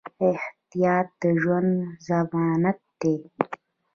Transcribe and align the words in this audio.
احتیاط 0.29 1.07
د 1.21 1.23
ژوند 1.41 1.71
ضمانت 2.07 2.79
دی. 2.99 3.15